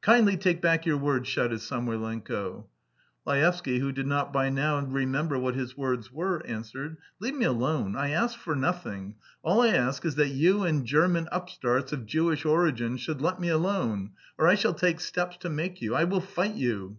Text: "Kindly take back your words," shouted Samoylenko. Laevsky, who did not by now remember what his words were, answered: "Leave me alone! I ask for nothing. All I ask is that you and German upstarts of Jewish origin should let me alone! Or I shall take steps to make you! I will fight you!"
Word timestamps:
"Kindly 0.00 0.36
take 0.36 0.62
back 0.62 0.86
your 0.86 0.96
words," 0.96 1.26
shouted 1.28 1.58
Samoylenko. 1.60 2.68
Laevsky, 3.26 3.80
who 3.80 3.90
did 3.90 4.06
not 4.06 4.32
by 4.32 4.48
now 4.48 4.78
remember 4.78 5.36
what 5.40 5.56
his 5.56 5.76
words 5.76 6.12
were, 6.12 6.40
answered: 6.46 6.98
"Leave 7.18 7.34
me 7.34 7.46
alone! 7.46 7.96
I 7.96 8.10
ask 8.10 8.38
for 8.38 8.54
nothing. 8.54 9.16
All 9.42 9.60
I 9.60 9.70
ask 9.70 10.04
is 10.04 10.14
that 10.14 10.28
you 10.28 10.62
and 10.62 10.86
German 10.86 11.28
upstarts 11.32 11.92
of 11.92 12.06
Jewish 12.06 12.44
origin 12.44 12.96
should 12.96 13.20
let 13.20 13.40
me 13.40 13.48
alone! 13.48 14.10
Or 14.38 14.46
I 14.46 14.54
shall 14.54 14.72
take 14.74 15.00
steps 15.00 15.36
to 15.38 15.50
make 15.50 15.82
you! 15.82 15.96
I 15.96 16.04
will 16.04 16.20
fight 16.20 16.54
you!" 16.54 16.98